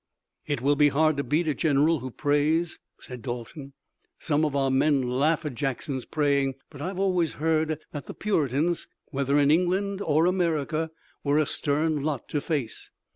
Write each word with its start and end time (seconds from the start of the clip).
"It 0.47 0.61
will 0.61 0.75
be 0.75 0.89
hard 0.89 1.17
to 1.17 1.23
beat 1.23 1.47
a 1.47 1.53
general 1.53 1.99
who 1.99 2.09
prays," 2.09 2.79
said 2.99 3.21
Dalton. 3.21 3.73
"Some 4.17 4.43
of 4.43 4.55
our 4.55 4.71
men 4.71 5.03
laugh 5.03 5.45
at 5.45 5.53
Jackson's 5.53 6.05
praying, 6.05 6.55
but 6.71 6.81
I've 6.81 6.97
always 6.97 7.33
heard 7.33 7.77
that 7.91 8.07
the 8.07 8.15
Puritans, 8.15 8.87
whether 9.11 9.37
in 9.37 9.51
England 9.51 10.01
or 10.01 10.25
America, 10.25 10.89
were 11.23 11.37
a 11.37 11.45
stern 11.45 12.01
lot 12.01 12.27
to 12.29 12.41
face." 12.41 12.89